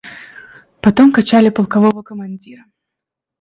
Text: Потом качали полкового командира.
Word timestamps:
Потом 0.81 1.11
качали 1.11 1.51
полкового 1.51 2.01
командира. 2.01 2.63